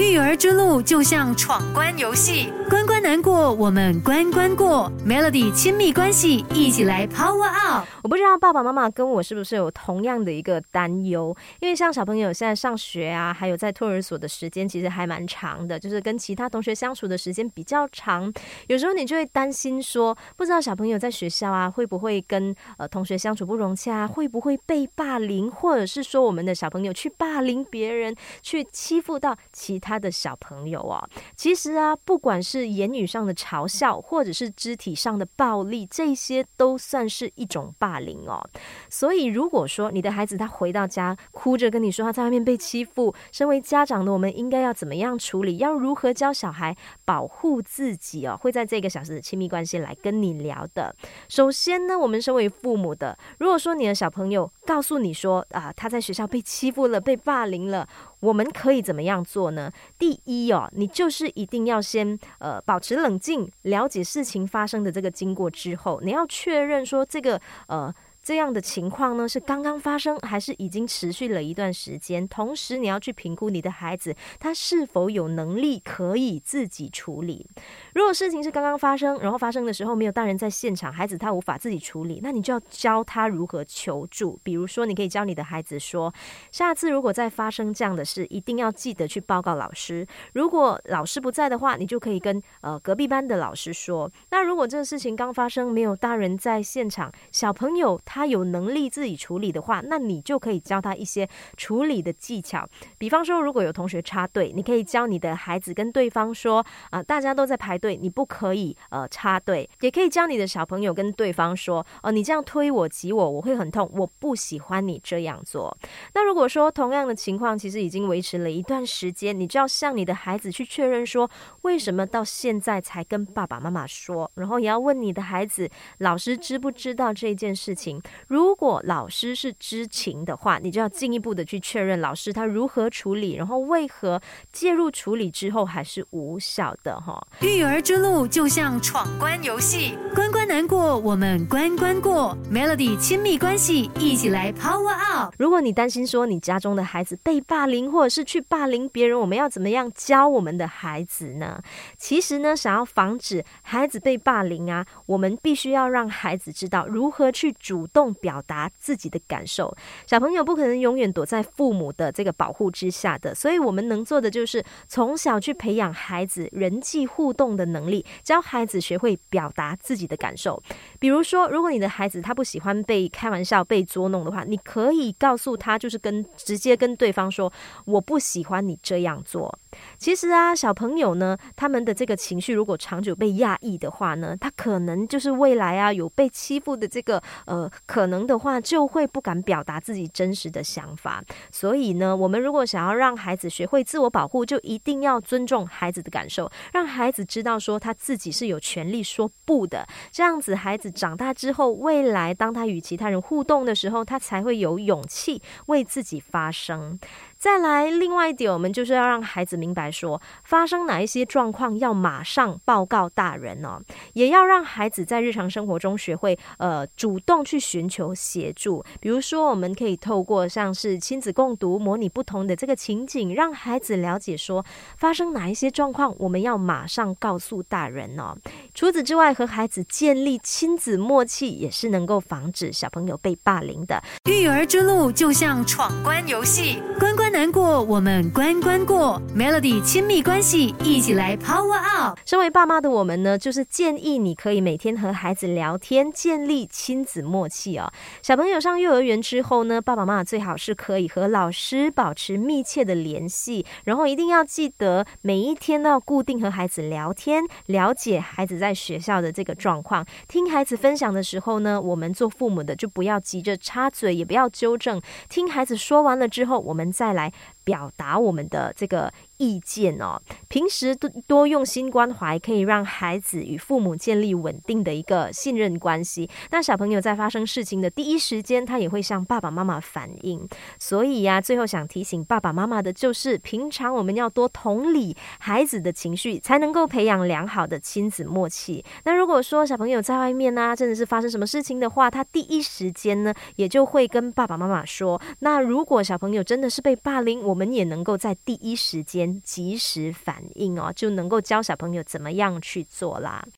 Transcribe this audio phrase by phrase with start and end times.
[0.00, 4.90] 育儿之路就像闯关游戏，关关难过，我们关关过。
[5.06, 7.86] Melody 亲密关系，一起来 Power Up。
[8.02, 18.32] 我不知道爸爸妈妈跟我是不是有同样的一个担忧，因为像小朋友现在上学啊，还有在托儿所的时间其实还蛮长的，就是跟其他同学相处的时间比较长。
[18.66, 29.80] 有时候你就会担心说，不知道小朋友在学校啊会不会跟呃同学相处不融洽，会不会被霸凌，或者是说我们的小朋友去霸凌别人，去欺负到其。
[29.84, 30.96] 他的小朋友哦，
[31.36, 38.42] 其实啊，不管是言语上的嘲笑，或者是肢体上的暴力，这些都算是一种霸凌哦。
[38.88, 45.58] 所以，如果说你的孩子他回到家哭着跟你说他在外面被欺负，身为家长的我们应该要怎么样处理？
[45.58, 46.74] 要如何教小孩
[47.04, 48.38] 保护自己哦？
[48.40, 50.96] 会在这个小时的亲密关系来跟你聊的。
[51.28, 57.88] 首先呢，我们身为父母的，如果说你的小朋友告诉你说啊，他在学校被欺负了，被霸凌了。
[58.20, 59.70] 我们可以怎么样做呢？
[59.98, 67.94] 第一哦，你就是一定要先呃保持冷静，了解事情发生的这个经过之后，你要确认说这个呃。
[68.24, 72.26] 这样的情况呢，是刚刚发生，还是已经持续了一段时间？
[72.26, 77.46] 同时，你要去评估你的孩子他是否有能力可以自己处理。
[77.94, 84.40] 如果事情是刚刚发生，然后发生的时候没有大人在现场，孩子他无法自己处理，那你就要教他如何求助。
[84.42, 86.10] 比如说，你可以教你的孩子说：
[86.50, 90.06] 下次如果再发生这样的事，一定要记得去报告老师。
[90.32, 94.10] 如果老师不在的话，你就可以跟呃隔壁班的老师说。
[94.30, 98.00] 那如果这个事情刚发生，没有大人在现场，小朋友。
[98.14, 102.64] 他有能力自己处理的话，那你就可以教他一些处理的技巧。
[102.96, 115.76] 比方说，如果有同学插队，你可以教你的孩子跟对方说：“啊，大家都在排队，你不可以呃插队。”也可以教你的小朋友跟对方说：“哦，你这样推我挤我，我会很痛，我不喜欢你这样做。”
[116.14, 121.28] 那如果说同样的情况其实已经维持了一段时间，你就要向你的孩子去确认说
[121.62, 125.68] ：“为什么到现在才跟爸爸妈妈说？”然后也要问你的孩子
[125.98, 134.20] ：“老师知不知道这件事情？”如果老师是知情的话，你就要进一步的去确认老师他如何处理，然后为何
[134.52, 137.26] 介入处理之后还是无效的哈。
[137.40, 142.36] 育儿之路就像闯关游戏，关关难过，我们关关过。
[142.52, 145.34] Melody 亲密关系，一起来 Power Up。
[145.38, 151.62] 如果你担心说你家中的孩子被霸凌，或者是去霸凌别人，我们要怎么样教我们的孩子呢？
[151.96, 157.86] 其实呢，想要防止孩子被霸凌啊，我们必须要让孩子知道如何去主。
[157.94, 159.74] 动表达自己的感受，
[160.04, 170.60] 小朋友不可能永远躲在父母的这个保护之下的，所以我们能做的就是从小去培养孩子人际互动的能力，教孩子学会表达自己的感受。
[170.98, 177.52] 比如说，如果你的孩子他不喜欢被开玩笑、被捉弄的话，你可以告诉他，就是跟直接跟对方说
[177.86, 179.56] ：“我不喜欢你这样做。”
[179.96, 187.70] 其实啊，小朋友呢，他们的这个情绪如果长久被压抑的话呢，他可能就是未来啊有被欺负的这个呃。
[187.86, 191.22] 可能的话，就会不敢表达自己真实的想法。
[191.50, 199.86] 所以呢，我们如果想要让孩子学会自我保护，就一定要尊重孩子的感受，让孩子知道说他自己是有权利说不的。
[200.10, 206.98] 这样子，孩子长大之后，未来当他与其他人互动的时候，他才会有勇气为自己发声。
[207.44, 213.78] 再来，另外一点，我们就是要让孩子明白说，发生哪一些状况要马上报告大人哦，
[214.14, 218.82] 也要让孩子在日常生活中学会呃主动去寻求协助。
[218.98, 224.64] 比如说，我们可以透过像是亲子共读，模拟不同的这个情景，让孩子了解说
[224.96, 228.34] 发生哪一些状况，我们要马上告诉大人哦。
[228.74, 234.02] 除此之外，和孩子建立亲子默契，也是能够防止小朋友被霸凌的。
[234.24, 237.24] 育儿之路就像闯关游戏，关关。
[237.34, 239.20] 难过，我们关关过。
[239.36, 242.16] Melody 亲密关系，一起来 Power Up。
[242.24, 247.92] 身为爸妈的我们呢，就是建议你可以每天和孩子聊天，建立亲子默契哦。
[248.22, 260.06] 小朋友上幼儿园之后呢，爸爸妈妈最好是可以和老师保持密切的联系，然后一定要记得每一天都要固定和孩子聊天，了解孩子在在学校的这个状况。
[260.26, 264.98] 听孩子分享的时候呢，我们做父母的就不要急着插嘴，也不要纠正。
[265.28, 267.30] 听孩子说完了之后，我们再来。
[267.64, 269.12] 表达我们的这个。
[269.36, 270.16] 意见哦，
[270.48, 276.30] 平时多多用心关怀，可以让孩子与父母建立稳定的一个信任关系。
[276.52, 280.48] 那小朋友在发生事情的第一时间，他也会向爸爸妈妈反映。
[280.78, 288.84] 所以呀，最后想提醒爸爸妈妈的就是，平常我们要多同理孩子的情绪，才能够培养良好的亲子默契。
[289.04, 295.20] 那如果说小朋友在外面呢，真的是发生什么事情的话，他第一时间呢，也就会跟爸爸妈妈说。
[295.40, 303.46] 那如果小朋友真的是被霸凌，我我们也能够在第一时间及时反应哦，就能够教小朋友怎么样去做啦。